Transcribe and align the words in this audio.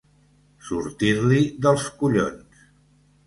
Sortir-li 0.69 1.43
dels 1.67 1.85
collons. 1.99 2.65